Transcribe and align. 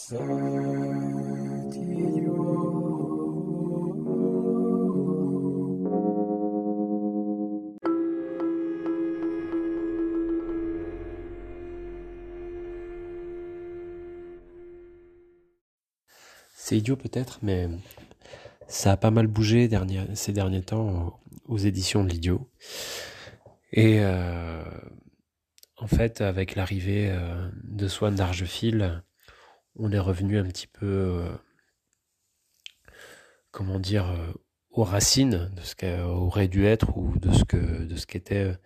C'est 0.00 0.14
idiot 16.76 16.96
peut-être, 16.96 17.40
mais 17.42 17.68
ça 18.68 18.92
a 18.92 18.96
pas 18.96 19.10
mal 19.10 19.26
bougé 19.26 19.68
ces 20.14 20.32
derniers 20.32 20.62
temps 20.62 21.20
aux 21.46 21.58
éditions 21.58 22.04
de 22.04 22.10
l'idiot. 22.10 22.48
Et 23.72 23.98
euh, 23.98 24.62
en 25.76 25.88
fait, 25.88 26.20
avec 26.20 26.54
l'arrivée 26.54 27.10
euh, 27.10 27.50
de 27.64 27.88
Swan 27.88 28.14
d'Argefil, 28.14 29.02
on 29.78 29.92
est 29.92 29.98
revenu 29.98 30.38
un 30.38 30.44
petit 30.44 30.66
peu, 30.66 30.86
euh, 30.86 31.30
comment 33.50 33.78
dire, 33.78 34.14
aux 34.70 34.84
racines 34.84 35.50
de 35.56 35.62
ce 35.62 35.74
qu'aurait 35.74 36.48
dû 36.48 36.66
être 36.66 36.96
ou 36.96 37.18
de 37.18 37.32
ce 37.32 37.44
que 37.44 37.84
de 37.84 37.96
ce 37.96 38.06
qu'étaient 38.06 38.56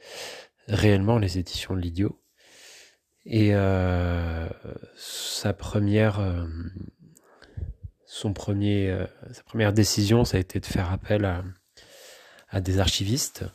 réellement 0.69 1.19
les 1.19 1.39
éditions 1.39 1.75
de 1.75 1.81
l'idiot. 1.81 2.21
Et 3.25 3.53
sa 4.97 5.53
première 5.53 6.21
son 8.13 8.35
premier, 8.35 8.91
euh, 8.91 9.07
sa 9.33 9.43
première 9.43 9.73
décision, 9.73 10.27
ça 10.27 10.37
a 10.37 10.41
été 10.41 10.61
de 10.61 10.67
faire 10.67 10.93
appel 10.93 11.25
à, 12.51 12.61
des 12.61 12.79
archivistes 12.79 13.47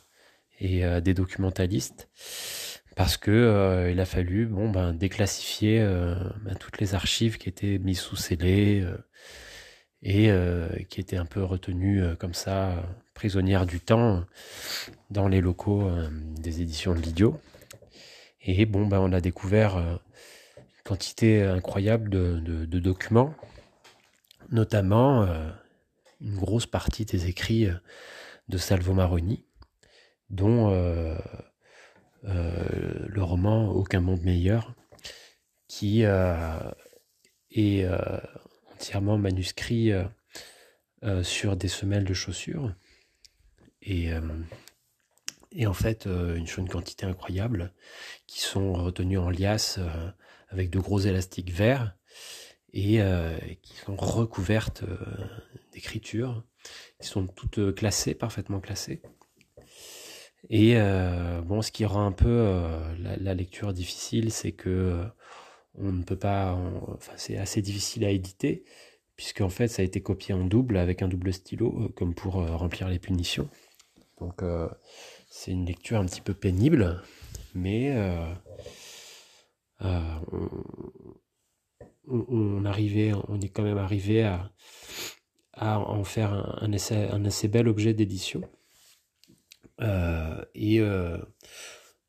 et 0.58 0.82
à 0.82 1.00
des 1.00 1.14
documentalistes 1.14 2.08
parce 2.98 3.16
que 3.16 3.30
euh, 3.30 3.90
il 3.90 3.98
a 4.00 4.04
fallu 4.04 4.44
bon 4.44 4.68
ben 4.68 4.92
déclassifier 4.92 5.80
euh, 5.80 6.14
ben, 6.42 6.54
toutes 6.56 6.78
les 6.78 6.94
archives 6.94 7.38
qui 7.38 7.48
étaient 7.48 7.78
mises 7.78 8.00
sous 8.00 8.16
scellé 8.16 8.84
et 10.02 10.30
qui 10.90 11.00
étaient 11.00 11.16
un 11.16 11.24
peu 11.24 11.42
retenues 11.42 12.02
comme 12.20 12.34
ça 12.34 12.84
prisonnières 13.14 13.64
du 13.64 13.80
temps 13.80 14.24
dans 15.10 15.26
les 15.26 15.40
locaux 15.40 15.90
des 16.36 16.60
éditions 16.60 16.94
de 16.94 17.00
l'idiot 17.00 17.40
et 18.42 18.66
bon 18.66 18.86
ben 18.86 19.00
on 19.00 19.12
a 19.12 19.20
découvert 19.20 19.78
une 19.78 19.98
quantité 20.84 21.42
incroyable 21.42 22.10
de 22.10 22.78
documents 22.78 23.34
notamment 24.50 25.22
euh, 25.22 25.50
une 26.20 26.36
grosse 26.36 26.66
partie 26.66 27.04
des 27.04 27.26
écrits 27.28 27.66
euh, 27.66 27.74
de 28.48 28.58
Salvo 28.58 28.92
Maroni, 28.94 29.44
dont 30.30 30.70
euh, 30.72 31.16
le 32.22 33.22
roman 33.22 33.70
Aucun 33.70 34.00
monde 34.00 34.22
meilleur, 34.22 34.74
qui 35.68 36.02
est 36.02 37.88
entièrement 38.74 39.18
manuscrit 39.18 39.92
sur 41.22 41.56
des 41.56 41.68
semelles 41.68 42.04
de 42.04 42.14
chaussures. 42.14 42.74
Et, 43.82 44.10
en 45.66 45.72
fait, 45.72 46.06
une, 46.06 46.68
quantité 46.68 47.06
incroyable 47.06 47.72
qui 48.26 48.40
sont 48.40 48.72
retenues 48.72 49.18
en 49.18 49.30
liasse 49.30 49.78
avec 50.50 50.70
de 50.70 50.78
gros 50.78 51.00
élastiques 51.00 51.52
verts 51.52 51.94
et 52.72 53.00
euh, 53.00 53.38
qui 53.62 53.74
sont 53.76 53.96
recouvertes 53.96 54.82
euh, 54.82 54.96
d'écriture, 55.72 56.44
qui 57.00 57.08
sont 57.08 57.26
toutes 57.26 57.58
euh, 57.58 57.72
classées, 57.72 58.14
parfaitement 58.14 58.60
classées. 58.60 59.02
Et 60.50 60.76
bon, 61.44 61.62
ce 61.62 61.70
qui 61.72 61.84
rend 61.84 62.06
un 62.06 62.12
peu 62.12 62.62
la, 62.98 63.34
lecture 63.34 63.72
difficile, 63.72 64.32
c'est 64.32 64.52
que 64.52 65.04
on 65.74 65.92
ne 65.92 66.02
peut 66.02 66.16
pas, 66.16 66.54
enfin 66.94 67.12
c'est 67.16 67.36
assez 67.36 67.62
difficile 67.62 68.04
à 68.04 68.10
éditer, 68.10 68.64
puisqu'en 69.16 69.48
fait 69.48 69.68
ça 69.68 69.82
a 69.82 69.84
été 69.84 70.00
copié 70.00 70.34
en 70.34 70.44
double 70.44 70.76
avec 70.76 71.02
un 71.02 71.08
double 71.08 71.32
stylo, 71.32 71.90
comme 71.96 72.14
pour 72.14 72.34
remplir 72.34 72.88
les 72.88 72.98
punitions. 72.98 73.48
Donc 74.20 74.42
c'est 75.28 75.50
une 75.50 75.66
lecture 75.66 75.98
un 75.98 76.06
petit 76.06 76.22
peu 76.22 76.34
pénible, 76.34 77.02
mais 77.54 77.94
on, 82.08 82.64
arrivait, 82.64 83.12
on 83.28 83.40
est 83.40 83.48
quand 83.48 83.62
même 83.62 83.78
arrivé 83.78 84.24
à, 84.24 84.50
en 85.60 86.04
faire 86.04 86.32
un, 86.62 86.72
assez 86.72 87.48
bel 87.48 87.68
objet 87.68 87.94
d'édition. 87.94 88.42
Euh, 89.80 90.44
et 90.54 90.80
euh, 90.80 91.18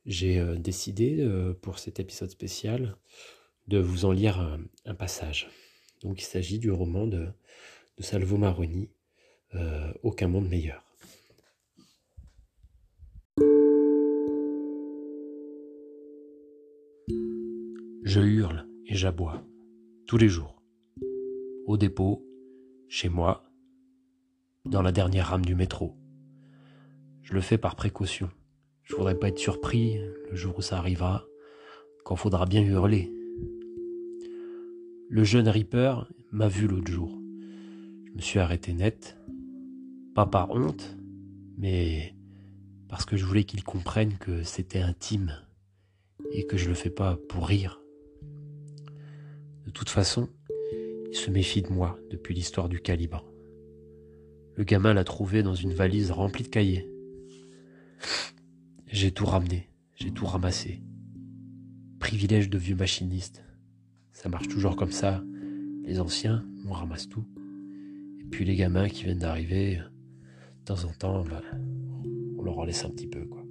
j'ai 0.06 0.40
euh, 0.40 0.56
décidé 0.56 1.28
pour 1.62 1.80
cet 1.80 2.00
épisode 2.00 2.30
spécial 2.30 2.98
de 3.68 3.78
vous 3.78 4.06
en 4.06 4.12
lire 4.12 4.40
un, 4.86 4.96
passage. 4.96 5.50
Donc 6.02 6.22
il 6.22 6.26
s'agit 6.26 6.60
du 6.60 6.72
roman 6.72 7.06
de, 7.06 7.28
de 7.98 8.04
Salvo 8.04 8.38
Maroni, 8.38 8.90
Aucun 10.04 10.28
monde 10.28 10.48
meilleur. 10.48 10.84
Je 18.04 18.22
hurle 18.22 18.68
et 18.88 18.96
j'aboie 18.96 19.44
tous 20.08 20.18
les 20.18 20.30
jours. 20.30 20.62
Au 21.68 21.78
dépôt, 21.78 22.26
chez 22.88 23.10
moi, 23.10 23.44
dans 24.66 24.82
la 24.82 24.92
dernière 24.92 25.28
rame 25.28 25.46
du 25.46 25.56
métro. 25.56 25.96
Je 27.24 27.34
le 27.34 27.42
fais 27.42 27.58
par 27.58 27.76
précaution. 27.76 28.30
Je 28.84 28.96
voudrais 28.96 29.18
pas 29.18 29.28
être 29.28 29.38
surpris 29.38 30.00
le 30.30 30.36
jour 30.36 30.58
où 30.58 30.62
ça 30.62 30.78
arrivera, 30.78 31.26
quand 32.04 32.16
faudra 32.16 32.46
bien 32.46 32.64
hurler. 32.64 33.12
Le 35.10 35.24
jeune 35.24 35.48
Reaper 35.48 36.08
m'a 36.32 36.48
vu 36.48 36.68
l'autre 36.68 36.92
jour. 36.92 37.12
Je 38.06 38.12
me 38.14 38.22
suis 38.22 38.40
arrêté 38.40 38.74
net, 38.74 39.18
pas 40.16 40.26
par 40.26 40.52
honte, 40.52 40.98
mais 41.58 42.16
parce 42.88 43.06
que 43.06 43.18
je 43.18 43.26
voulais 43.26 43.44
qu'il 43.44 43.64
comprenne 43.64 44.18
que 44.18 44.44
c'était 44.44 44.82
intime 44.82 45.34
et 46.32 46.46
que 46.46 46.58
je 46.58 46.68
le 46.68 46.76
fais 46.76 46.90
pas 46.90 47.18
pour 47.28 47.48
rire. 47.48 47.82
De 49.66 49.72
toute 49.72 49.90
façon, 49.90 50.30
il 51.12 51.16
se 51.16 51.30
méfie 51.30 51.62
de 51.62 51.72
moi 51.72 52.00
depuis 52.10 52.34
l'histoire 52.34 52.70
du 52.70 52.80
calibre. 52.80 53.24
Le 54.56 54.64
gamin 54.64 54.94
l'a 54.94 55.04
trouvé 55.04 55.44
dans 55.44 55.56
une 55.56 55.74
valise 55.74 56.12
remplie 56.12 56.44
de 56.44 56.50
cahiers. 56.50 56.90
J'ai 58.88 59.12
tout 59.12 59.26
ramené, 59.26 59.70
j'ai 59.96 60.12
tout 60.12 60.26
ramassé. 60.26 60.82
Privilège 62.00 62.50
de 62.50 62.58
vieux 62.58 62.76
machiniste. 62.76 63.44
Ça 64.14 64.30
marche 64.30 64.48
toujours 64.48 64.76
comme 64.76 64.92
ça. 64.92 65.24
Les 65.84 66.00
anciens, 66.00 66.46
on 66.68 66.72
ramasse 66.72 67.08
tout. 67.08 67.26
Et 68.20 68.24
puis 68.26 68.46
les 68.46 68.56
gamins 68.56 68.90
qui 68.90 69.04
viennent 69.04 69.20
d'arriver, 69.20 69.78
de 69.78 70.66
temps 70.66 70.84
en 70.84 70.92
temps, 70.92 71.24
bah, 71.24 71.42
on 72.38 72.44
leur 72.44 72.58
en 72.58 72.66
laisse 72.66 72.86
un 72.86 72.90
petit 72.90 73.08
peu, 73.08 73.26
quoi. 73.26 73.44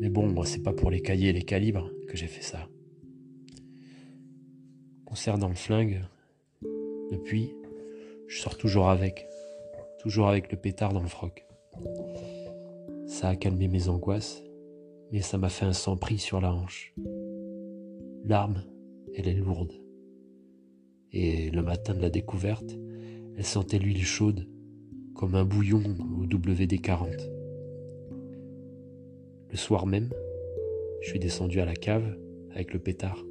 Mais 0.00 0.10
bon, 0.10 0.28
moi, 0.28 0.44
c'est 0.44 0.62
pas 0.62 0.72
pour 0.72 0.90
les 0.90 1.00
cahiers 1.00 1.30
et 1.30 1.32
les 1.32 1.42
calibres 1.42 1.90
que 2.08 2.16
j'ai 2.16 2.28
fait 2.28 2.42
ça 2.42 2.68
concernant 5.16 5.48
le 5.48 5.54
flingue, 5.54 6.02
depuis, 7.10 7.54
je 8.28 8.38
sors 8.38 8.58
toujours 8.58 8.90
avec. 8.90 9.26
Toujours 9.98 10.28
avec 10.28 10.52
le 10.52 10.58
pétard 10.58 10.92
dans 10.92 11.00
le 11.00 11.08
froc. 11.08 11.46
Ça 13.16 13.28
a 13.28 13.34
calmé 13.36 13.66
mes 13.66 13.88
angoisses, 13.88 14.44
mais 15.10 15.22
ça 15.22 15.38
m'a 15.38 15.48
fait 15.48 15.64
un 15.64 15.72
sang 15.72 15.96
pris 15.96 16.18
sur 16.18 16.38
la 16.38 16.52
hanche. 16.52 16.92
L'arme, 18.26 18.62
elle 19.14 19.26
est 19.26 19.32
lourde. 19.32 19.72
Et 21.12 21.48
le 21.48 21.62
matin 21.62 21.94
de 21.94 22.02
la 22.02 22.10
découverte, 22.10 22.76
elle 23.38 23.46
sentait 23.46 23.78
l'huile 23.78 24.04
chaude, 24.04 24.46
comme 25.14 25.34
un 25.34 25.46
bouillon 25.46 25.82
au 26.20 26.26
WD-40. 26.26 27.30
Le 29.50 29.56
soir 29.56 29.86
même, 29.86 30.10
je 31.00 31.08
suis 31.08 31.18
descendu 31.18 31.60
à 31.60 31.64
la 31.64 31.74
cave 31.74 32.18
avec 32.50 32.74
le 32.74 32.80
pétard. 32.80 33.24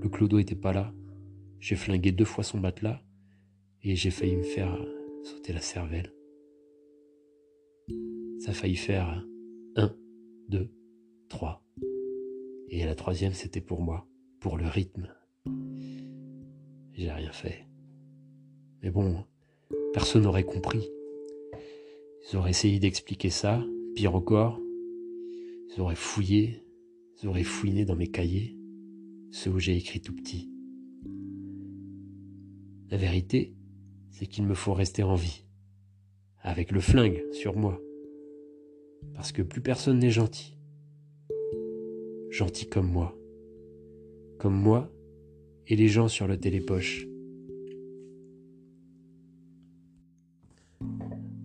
Le 0.00 0.08
clodo 0.08 0.38
était 0.38 0.54
pas 0.54 0.72
là. 0.72 0.90
J'ai 1.58 1.76
flingué 1.76 2.12
deux 2.12 2.24
fois 2.24 2.44
son 2.44 2.56
matelas 2.56 3.02
et 3.82 3.94
j'ai 3.94 4.10
failli 4.10 4.36
me 4.36 4.42
faire 4.42 4.74
sauter 5.22 5.52
la 5.52 5.60
cervelle. 5.60 6.14
Ça 8.40 8.52
a 8.52 8.54
failli 8.54 8.76
faire 8.76 9.22
un, 9.76 9.94
deux, 10.48 10.70
trois. 11.28 11.62
Et 12.70 12.86
la 12.86 12.94
troisième, 12.94 13.34
c'était 13.34 13.60
pour 13.60 13.82
moi, 13.82 14.06
pour 14.40 14.56
le 14.56 14.66
rythme. 14.66 15.14
J'ai 16.94 17.10
rien 17.10 17.32
fait. 17.32 17.66
Mais 18.82 18.90
bon, 18.90 19.24
personne 19.92 20.22
n'aurait 20.22 20.44
compris. 20.44 20.88
Ils 22.32 22.36
auraient 22.38 22.50
essayé 22.50 22.78
d'expliquer 22.78 23.28
ça, 23.28 23.62
pire 23.94 24.14
encore, 24.14 24.58
ils 25.68 25.80
auraient 25.80 25.94
fouillé, 25.94 26.64
ils 27.22 27.28
auraient 27.28 27.44
fouiné 27.44 27.84
dans 27.84 27.96
mes 27.96 28.08
cahiers 28.08 28.56
ce 29.32 29.50
où 29.50 29.58
j'ai 29.58 29.76
écrit 29.76 30.00
tout 30.00 30.16
petit. 30.16 30.50
La 32.88 32.96
vérité, 32.96 33.54
c'est 34.08 34.26
qu'il 34.26 34.46
me 34.46 34.54
faut 34.54 34.72
rester 34.72 35.02
en 35.02 35.14
vie, 35.14 35.44
avec 36.40 36.72
le 36.72 36.80
flingue 36.80 37.22
sur 37.32 37.54
moi, 37.54 37.78
parce 39.14 39.32
que 39.32 39.42
plus 39.42 39.60
personne 39.60 39.98
n'est 39.98 40.10
gentil. 40.10 40.56
Gentil 42.30 42.66
comme 42.66 42.90
moi. 42.90 43.16
Comme 44.38 44.54
moi, 44.54 44.90
et 45.66 45.76
les 45.76 45.88
gens 45.88 46.08
sur 46.08 46.26
le 46.26 46.36
télépoche. 46.38 47.06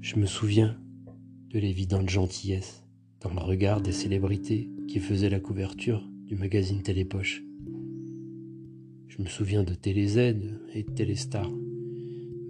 Je 0.02 0.16
me 0.18 0.25
souviens 0.25 0.78
de 1.50 1.60
l'évidente 1.60 2.10
gentillesse 2.10 2.84
dans 3.22 3.34
le 3.34 3.42
regard 3.42 3.81
des 3.81 3.92
célébrités 3.92 4.69
qui 4.88 5.00
faisaient 5.00 5.30
la 5.30 5.40
couverture 5.40 6.07
du 6.25 6.36
magazine 6.36 6.81
Télépoche. 6.81 7.44
Je 9.07 9.22
me 9.22 9.28
souviens 9.28 9.63
de 9.63 9.74
TéléZ 9.74 10.18
et 10.74 10.84
de 10.84 10.92
Téléstar. 10.92 11.50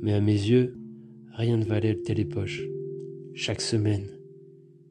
Mais 0.02 0.14
à 0.14 0.22
mes 0.22 0.34
yeux, 0.34 0.78
rien 1.34 1.58
ne 1.58 1.66
valait 1.66 1.94
le 1.94 2.02
Télépoche. 2.02 2.64
Chaque 3.34 3.62
semaine, 3.62 4.08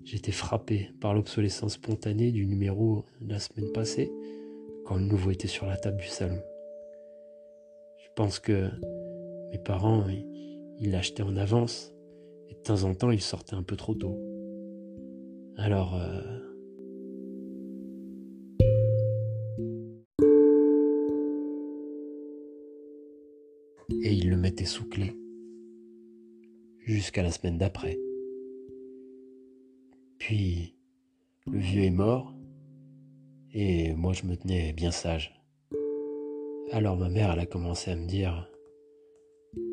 j'étais 0.04 0.32
frappé 0.32 0.90
par 1.00 1.14
l'obsolescence 1.14 1.74
spontanée 1.74 2.30
du 2.30 2.46
numéro 2.46 3.04
la 3.20 3.38
semaine 3.38 3.72
passée 3.72 4.12
quand 4.84 4.96
le 4.96 5.04
nouveau 5.04 5.30
était 5.30 5.48
sur 5.48 5.66
la 5.66 5.76
table 5.76 5.96
du 5.96 6.06
salon. 6.06 6.40
Je 7.98 8.08
pense 8.14 8.38
que 8.38 8.68
mes 9.50 9.58
parents, 9.58 10.04
ils 10.78 10.90
l'achetaient 10.90 11.22
en 11.22 11.36
avance 11.36 11.92
et 12.48 12.54
de 12.54 12.60
temps 12.60 12.84
en 12.84 12.94
temps, 12.94 13.10
ils 13.10 13.20
sortaient 13.20 13.54
un 13.54 13.62
peu 13.62 13.76
trop 13.76 13.94
tôt. 13.94 14.18
Alors, 15.56 15.94
euh, 15.94 16.20
et 24.02 24.12
il 24.12 24.28
le 24.28 24.36
mettait 24.36 24.64
sous 24.64 24.88
clé 24.88 25.16
jusqu'à 26.80 27.22
la 27.22 27.30
semaine 27.30 27.56
d'après. 27.56 27.98
Puis 30.26 30.74
le 31.46 31.58
vieux 31.58 31.82
est 31.82 31.90
mort 31.90 32.34
et 33.52 33.92
moi 33.92 34.14
je 34.14 34.24
me 34.24 34.36
tenais 34.36 34.72
bien 34.72 34.90
sage. 34.90 35.38
Alors 36.72 36.96
ma 36.96 37.10
mère 37.10 37.30
elle 37.30 37.40
a 37.40 37.44
commencé 37.44 37.90
à 37.90 37.96
me 37.96 38.06
dire 38.06 38.50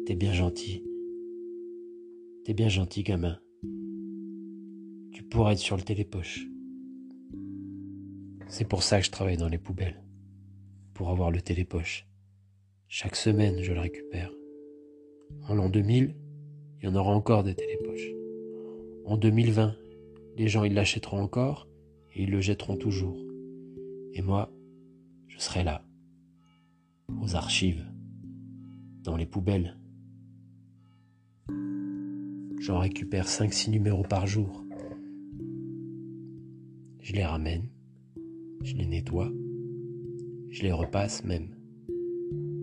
T'es 0.05 0.15
bien 0.15 0.33
gentil. 0.33 0.83
T'es 2.43 2.53
bien 2.53 2.67
gentil 2.67 3.03
gamin. 3.03 3.39
Tu 5.13 5.23
pourrais 5.23 5.53
être 5.53 5.59
sur 5.59 5.77
le 5.77 5.83
télépoche. 5.83 6.45
C'est 8.49 8.67
pour 8.67 8.83
ça 8.83 8.99
que 8.99 9.05
je 9.05 9.11
travaille 9.11 9.37
dans 9.37 9.47
les 9.47 9.57
poubelles. 9.57 10.03
Pour 10.93 11.11
avoir 11.11 11.31
le 11.31 11.39
télépoche. 11.39 12.09
Chaque 12.89 13.15
semaine, 13.15 13.63
je 13.63 13.71
le 13.71 13.79
récupère. 13.79 14.33
En 15.47 15.55
l'an 15.55 15.69
2000, 15.69 16.13
il 16.81 16.85
y 16.85 16.89
en 16.89 16.95
aura 16.95 17.13
encore 17.13 17.45
des 17.45 17.55
télépoches. 17.55 18.09
En 19.05 19.15
2020, 19.15 19.77
les 20.37 20.47
gens 20.47 20.63
ils 20.63 20.73
l'achèteront 20.73 21.21
encore 21.21 21.67
et 22.13 22.23
ils 22.23 22.31
le 22.31 22.41
jetteront 22.41 22.77
toujours. 22.77 23.17
Et 24.13 24.21
moi, 24.21 24.51
je 25.27 25.39
serai 25.39 25.63
là, 25.63 25.85
aux 27.21 27.35
archives, 27.35 27.85
dans 29.03 29.17
les 29.17 29.25
poubelles. 29.25 29.77
J'en 32.59 32.79
récupère 32.79 33.27
5-6 33.27 33.71
numéros 33.71 34.03
par 34.03 34.27
jour. 34.27 34.63
Je 36.99 37.13
les 37.13 37.25
ramène, 37.25 37.67
je 38.63 38.75
les 38.75 38.85
nettoie, 38.85 39.31
je 40.49 40.61
les 40.61 40.71
repasse 40.71 41.23
même 41.23 41.55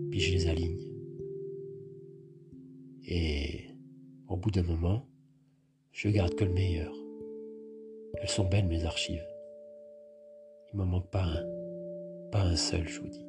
puis 0.09 0.19
je 0.19 0.33
les 0.33 0.47
aligne. 0.47 0.79
Et 3.05 3.65
au 4.27 4.37
bout 4.37 4.51
d'un 4.51 4.63
moment, 4.63 5.07
je 5.91 6.09
garde 6.09 6.35
que 6.35 6.45
le 6.45 6.53
meilleur. 6.53 6.93
Elles 8.17 8.29
sont 8.29 8.45
belles 8.45 8.67
mes 8.67 8.85
archives. 8.85 9.27
Il 10.71 10.77
m'en 10.77 10.85
manque 10.85 11.09
pas 11.09 11.23
un, 11.23 11.45
pas 12.31 12.41
un 12.41 12.55
seul, 12.55 12.87
je 12.87 12.99
vous 12.99 13.07
dis. 13.07 13.28